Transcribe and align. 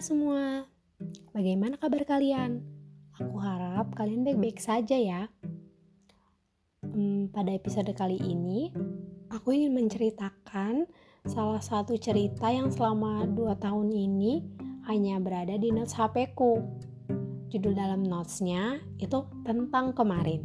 semua, 0.00 0.64
bagaimana 1.36 1.76
kabar 1.76 2.08
kalian? 2.08 2.64
Aku 3.20 3.36
harap 3.36 3.92
kalian 3.92 4.24
baik-baik 4.24 4.56
saja 4.56 4.96
ya. 4.96 5.28
Hmm, 6.80 7.28
pada 7.28 7.52
episode 7.52 7.92
kali 7.92 8.16
ini, 8.16 8.72
aku 9.28 9.52
ingin 9.52 9.76
menceritakan 9.76 10.88
salah 11.28 11.60
satu 11.60 12.00
cerita 12.00 12.48
yang 12.48 12.72
selama 12.72 13.28
2 13.28 13.60
tahun 13.60 13.92
ini 13.92 14.40
hanya 14.88 15.20
berada 15.20 15.60
di 15.60 15.68
notes 15.68 15.92
HP 15.92 16.32
ku. 16.32 16.64
Judul 17.52 17.76
dalam 17.76 18.00
notesnya 18.00 18.80
itu 18.96 19.28
tentang 19.44 19.92
kemarin. 19.92 20.40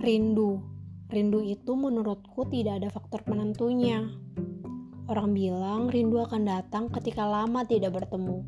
Rindu. 0.00 0.64
Rindu 1.12 1.44
itu 1.44 1.76
menurutku 1.76 2.48
tidak 2.48 2.80
ada 2.80 2.88
faktor 2.88 3.20
penentunya 3.28 4.23
Orang 5.04 5.36
bilang 5.36 5.92
rindu 5.92 6.16
akan 6.16 6.48
datang 6.48 6.88
ketika 6.88 7.28
lama 7.28 7.60
tidak 7.68 7.92
bertemu. 7.92 8.40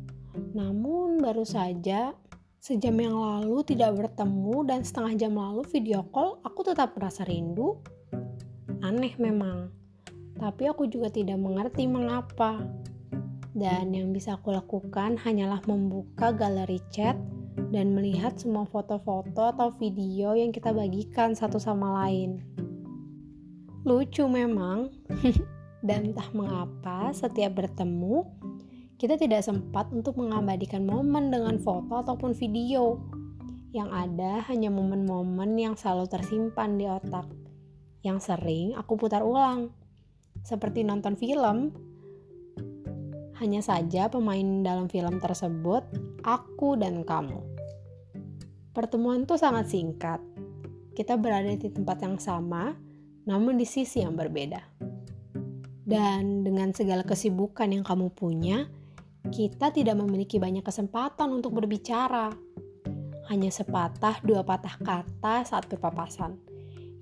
Namun 0.57 1.21
baru 1.21 1.45
saja 1.45 2.17
sejam 2.57 2.97
yang 2.97 3.13
lalu 3.13 3.61
tidak 3.61 3.93
bertemu 3.93 4.65
dan 4.65 4.81
setengah 4.81 5.13
jam 5.21 5.33
lalu 5.37 5.61
video 5.69 6.01
call 6.09 6.41
aku 6.41 6.65
tetap 6.65 6.97
merasa 6.97 7.21
rindu. 7.29 7.77
Aneh 8.81 9.13
memang. 9.21 9.69
Tapi 10.37 10.65
aku 10.65 10.89
juga 10.89 11.13
tidak 11.13 11.37
mengerti 11.37 11.85
mengapa. 11.85 12.65
Dan 13.53 13.93
yang 13.93 14.09
bisa 14.09 14.41
aku 14.41 14.49
lakukan 14.49 15.17
hanyalah 15.21 15.61
membuka 15.69 16.33
galeri 16.33 16.81
chat 16.89 17.17
dan 17.69 17.93
melihat 17.93 18.33
semua 18.37 18.65
foto-foto 18.65 19.49
atau 19.53 19.69
video 19.77 20.33
yang 20.33 20.49
kita 20.49 20.73
bagikan 20.73 21.37
satu 21.37 21.61
sama 21.61 22.05
lain. 22.05 22.41
Lucu 23.85 24.25
memang. 24.25 24.89
Dan 25.81 26.13
entah 26.13 26.29
mengapa, 26.33 27.13
setiap 27.13 27.61
bertemu, 27.61 28.25
kita 28.97 29.13
tidak 29.13 29.45
sempat 29.45 29.93
untuk 29.93 30.17
mengabadikan 30.17 30.81
momen 30.83 31.29
dengan 31.29 31.61
foto 31.61 32.01
ataupun 32.01 32.33
video. 32.33 32.97
Yang 33.69 33.89
ada 33.93 34.41
hanya 34.49 34.73
momen-momen 34.73 35.53
yang 35.53 35.77
selalu 35.77 36.09
tersimpan 36.09 36.81
di 36.81 36.89
otak, 36.89 37.29
yang 38.01 38.17
sering 38.17 38.73
aku 38.73 38.97
putar 38.97 39.21
ulang. 39.21 39.69
Seperti 40.41 40.81
nonton 40.81 41.13
film, 41.13 41.75
hanya 43.37 43.61
saja 43.61 44.09
pemain 44.09 44.65
dalam 44.65 44.89
film 44.89 45.21
tersebut 45.21 45.85
aku 46.25 46.73
dan 46.73 47.05
kamu. 47.05 47.37
Pertemuan 48.73 49.29
itu 49.29 49.37
sangat 49.37 49.69
singkat. 49.69 50.21
Kita 50.97 51.13
berada 51.21 51.53
di 51.53 51.69
tempat 51.69 52.01
yang 52.01 52.17
sama, 52.17 52.73
namun 53.29 53.61
di 53.61 53.65
sisi 53.69 54.01
yang 54.01 54.17
berbeda. 54.17 54.86
Dan 55.87 56.43
dengan 56.43 56.75
segala 56.75 57.07
kesibukan 57.07 57.71
yang 57.71 57.87
kamu 57.87 58.11
punya, 58.11 58.67
kita 59.31 59.71
tidak 59.71 59.95
memiliki 59.95 60.35
banyak 60.35 60.59
kesempatan 60.59 61.31
untuk 61.31 61.55
berbicara. 61.55 62.35
Hanya 63.31 63.47
sepatah 63.47 64.19
dua 64.19 64.43
patah 64.43 64.75
kata 64.83 65.47
saat 65.47 65.71
berpapasan. 65.71 66.35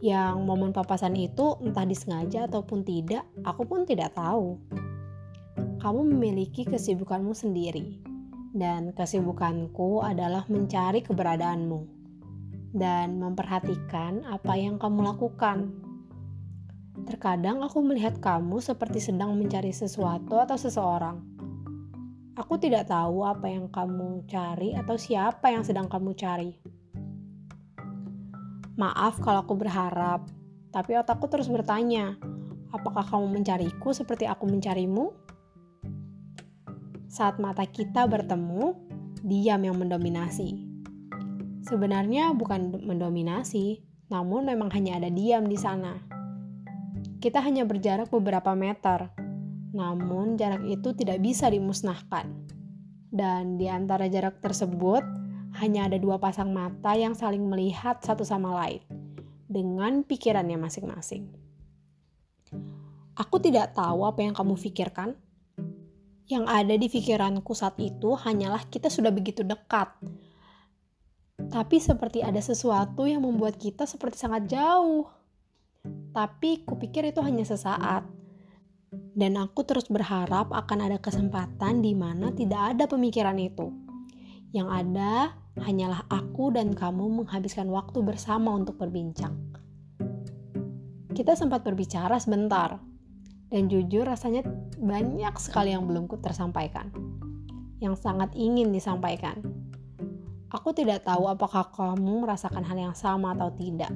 Yang 0.06 0.38
momen 0.46 0.70
papasan 0.70 1.18
itu 1.18 1.58
entah 1.66 1.82
disengaja 1.82 2.46
ataupun 2.46 2.86
tidak, 2.86 3.26
aku 3.42 3.66
pun 3.66 3.90
tidak 3.90 4.14
tahu. 4.14 4.62
Kamu 5.82 6.06
memiliki 6.06 6.62
kesibukanmu 6.62 7.34
sendiri, 7.34 7.98
dan 8.54 8.94
kesibukanku 8.94 10.06
adalah 10.06 10.46
mencari 10.46 11.02
keberadaanmu 11.02 11.96
dan 12.76 13.24
memperhatikan 13.24 14.28
apa 14.28 14.54
yang 14.60 14.76
kamu 14.76 15.16
lakukan 15.16 15.85
Terkadang 17.06 17.62
aku 17.62 17.86
melihat 17.86 18.18
kamu 18.18 18.58
seperti 18.58 18.98
sedang 18.98 19.38
mencari 19.38 19.70
sesuatu 19.70 20.42
atau 20.42 20.58
seseorang. 20.58 21.22
Aku 22.34 22.58
tidak 22.58 22.90
tahu 22.90 23.22
apa 23.22 23.46
yang 23.46 23.70
kamu 23.70 24.26
cari 24.26 24.74
atau 24.74 24.98
siapa 24.98 25.54
yang 25.54 25.62
sedang 25.62 25.86
kamu 25.86 26.18
cari. 26.18 26.52
Maaf 28.76 29.22
kalau 29.22 29.46
aku 29.46 29.56
berharap, 29.56 30.26
tapi 30.74 30.98
otakku 31.00 31.32
terus 31.32 31.48
bertanya, 31.48 32.18
apakah 32.74 33.08
kamu 33.08 33.40
mencariku 33.40 33.96
seperti 33.96 34.28
aku 34.28 34.50
mencarimu? 34.50 35.16
Saat 37.08 37.40
mata 37.40 37.64
kita 37.64 38.04
bertemu, 38.10 38.76
diam 39.24 39.62
yang 39.64 39.78
mendominasi. 39.80 40.68
Sebenarnya 41.64 42.36
bukan 42.36 42.76
mendominasi, 42.84 43.80
namun 44.12 44.44
memang 44.44 44.68
hanya 44.76 45.00
ada 45.00 45.08
diam 45.08 45.48
di 45.48 45.56
sana. 45.56 46.15
Kita 47.26 47.42
hanya 47.42 47.66
berjarak 47.66 48.14
beberapa 48.14 48.54
meter, 48.54 49.10
namun 49.74 50.38
jarak 50.38 50.62
itu 50.70 50.94
tidak 50.94 51.18
bisa 51.26 51.50
dimusnahkan. 51.50 52.30
Dan 53.10 53.58
di 53.58 53.66
antara 53.66 54.06
jarak 54.06 54.46
tersebut, 54.46 55.02
hanya 55.58 55.90
ada 55.90 55.98
dua 55.98 56.22
pasang 56.22 56.54
mata 56.54 56.94
yang 56.94 57.18
saling 57.18 57.42
melihat 57.42 57.98
satu 58.06 58.22
sama 58.22 58.54
lain 58.54 58.86
dengan 59.50 60.06
pikirannya 60.06 60.54
masing-masing. 60.54 61.26
Aku 63.18 63.42
tidak 63.42 63.74
tahu 63.74 64.06
apa 64.06 64.22
yang 64.22 64.38
kamu 64.38 64.54
pikirkan. 64.62 65.18
Yang 66.30 66.46
ada 66.46 66.78
di 66.78 66.88
pikiranku 66.94 67.58
saat 67.58 67.82
itu 67.82 68.14
hanyalah 68.14 68.70
kita 68.70 68.94
sudah 68.94 69.10
begitu 69.10 69.42
dekat. 69.42 69.90
Tapi 71.42 71.82
seperti 71.82 72.22
ada 72.22 72.38
sesuatu 72.38 73.10
yang 73.10 73.26
membuat 73.26 73.58
kita 73.58 73.90
seperti 73.90 74.22
sangat 74.22 74.46
jauh. 74.46 75.25
Tapi 76.16 76.64
kupikir 76.64 77.04
itu 77.12 77.20
hanya 77.20 77.44
sesaat. 77.44 78.08
Dan 79.12 79.36
aku 79.36 79.68
terus 79.68 79.92
berharap 79.92 80.56
akan 80.56 80.88
ada 80.88 80.96
kesempatan 80.96 81.84
di 81.84 81.92
mana 81.92 82.32
tidak 82.32 82.72
ada 82.72 82.88
pemikiran 82.88 83.36
itu. 83.36 83.68
Yang 84.56 84.68
ada 84.72 85.36
hanyalah 85.60 86.08
aku 86.08 86.56
dan 86.56 86.72
kamu 86.72 87.24
menghabiskan 87.24 87.68
waktu 87.68 88.00
bersama 88.00 88.56
untuk 88.56 88.80
berbincang. 88.80 89.36
Kita 91.16 91.36
sempat 91.36 91.64
berbicara 91.64 92.20
sebentar, 92.20 92.80
dan 93.48 93.72
jujur 93.72 94.04
rasanya 94.04 94.44
banyak 94.76 95.32
sekali 95.40 95.72
yang 95.72 95.88
belum 95.88 96.12
tersampaikan, 96.20 96.92
yang 97.80 97.96
sangat 97.96 98.36
ingin 98.36 98.76
disampaikan. 98.76 99.40
Aku 100.52 100.76
tidak 100.76 101.08
tahu 101.08 101.32
apakah 101.32 101.72
kamu 101.72 102.28
merasakan 102.28 102.68
hal 102.68 102.92
yang 102.92 102.96
sama 102.96 103.32
atau 103.32 103.48
tidak, 103.56 103.96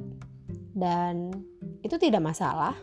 dan 0.71 1.31
itu 1.83 1.95
tidak 1.95 2.23
masalah. 2.23 2.75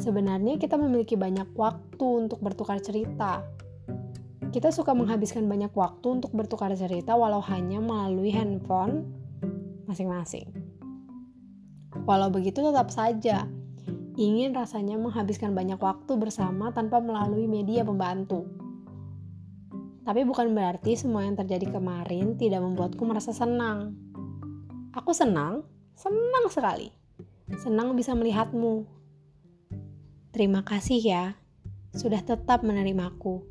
Sebenarnya 0.00 0.56
kita 0.56 0.80
memiliki 0.80 1.12
banyak 1.12 1.52
waktu 1.52 2.06
untuk 2.08 2.40
bertukar 2.40 2.80
cerita. 2.80 3.44
Kita 4.50 4.72
suka 4.72 4.96
menghabiskan 4.96 5.44
banyak 5.46 5.70
waktu 5.76 6.20
untuk 6.20 6.32
bertukar 6.32 6.72
cerita 6.72 7.14
walau 7.14 7.44
hanya 7.44 7.78
melalui 7.78 8.32
handphone 8.32 9.12
masing-masing. 9.84 10.48
Walau 12.08 12.32
begitu 12.32 12.64
tetap 12.64 12.88
saja 12.88 13.44
ingin 14.16 14.56
rasanya 14.56 14.96
menghabiskan 14.96 15.52
banyak 15.52 15.78
waktu 15.78 16.12
bersama 16.16 16.72
tanpa 16.72 16.98
melalui 16.98 17.44
media 17.46 17.84
pembantu. 17.84 18.48
Tapi 20.02 20.24
bukan 20.26 20.56
berarti 20.56 20.96
semua 20.96 21.28
yang 21.28 21.36
terjadi 21.36 21.76
kemarin 21.76 22.34
tidak 22.40 22.64
membuatku 22.64 23.04
merasa 23.04 23.30
senang. 23.36 23.94
Aku 24.96 25.14
senang, 25.14 25.62
senang 25.94 26.50
sekali 26.50 26.99
Senang 27.58 27.98
bisa 27.98 28.14
melihatmu. 28.14 28.86
Terima 30.30 30.62
kasih 30.62 31.02
ya, 31.02 31.24
sudah 31.90 32.22
tetap 32.22 32.62
menerimaku. 32.62 33.42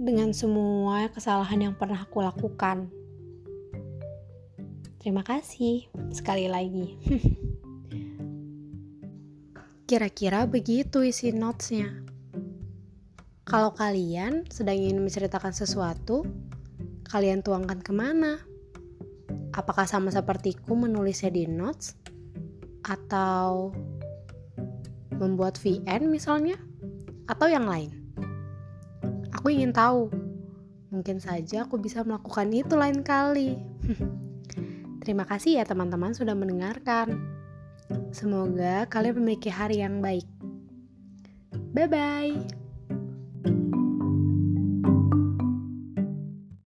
Dengan 0.00 0.32
semua 0.32 1.12
kesalahan 1.12 1.68
yang 1.68 1.74
pernah 1.76 2.00
aku 2.00 2.24
lakukan. 2.24 2.88
Terima 4.96 5.20
kasih 5.20 5.84
sekali 6.08 6.48
lagi. 6.48 6.96
Kira-kira 9.84 10.48
begitu 10.48 11.04
isi 11.04 11.28
notesnya. 11.36 11.92
Kalau 13.44 13.76
kalian 13.76 14.48
sedang 14.48 14.80
ingin 14.80 15.04
menceritakan 15.04 15.52
sesuatu, 15.52 16.24
kalian 17.04 17.44
tuangkan 17.44 17.84
ke 17.84 17.92
mana? 17.92 18.40
Apakah 19.52 19.84
sama 19.84 20.08
sepertiku 20.08 20.72
menulisnya 20.72 21.28
di 21.28 21.44
notes? 21.44 22.03
Atau 22.84 23.72
membuat 25.16 25.56
VN 25.58 26.12
misalnya 26.12 26.60
atau 27.24 27.48
yang 27.48 27.64
lain. 27.64 27.90
Aku 29.32 29.48
ingin 29.52 29.72
tahu. 29.72 30.12
Mungkin 30.94 31.18
saja 31.18 31.66
aku 31.66 31.80
bisa 31.80 32.06
melakukan 32.06 32.48
itu 32.54 32.74
lain 32.78 33.02
kali. 33.02 33.58
Terima 35.02 35.26
kasih 35.26 35.60
ya 35.60 35.64
teman-teman 35.66 36.14
sudah 36.14 36.32
mendengarkan. 36.32 37.18
Semoga 38.14 38.86
kalian 38.86 39.20
memiliki 39.20 39.50
hari 39.50 39.82
yang 39.82 39.98
baik. 40.00 40.24
Bye 41.74 41.90
bye. 41.90 42.53